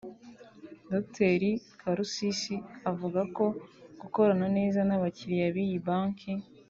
Dr 0.91 1.41
Karusisi 1.81 2.55
avuga 2.91 3.21
ko 3.35 3.45
gukorana 4.01 4.47
neza 4.57 4.79
n’abakiriya 4.87 5.47
b’iyi 5.55 5.79
Banki 5.85 6.31